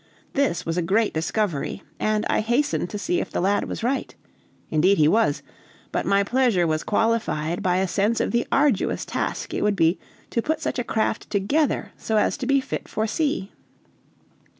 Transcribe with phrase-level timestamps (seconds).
[0.33, 4.15] This was a great discovery, and I hastened to see if the lad was right.
[4.71, 5.43] Indeed he was,
[5.91, 9.99] but my pleasure was qualified by a sense of the arduous task it would be
[10.31, 13.51] to put such a craft together so as to be fit for sea.